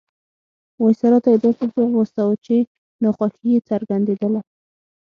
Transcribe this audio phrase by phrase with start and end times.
[0.81, 2.55] وایسرا ته یې داسې ځواب واستاوه چې
[3.03, 4.41] ناخوښي یې څرګندېدله.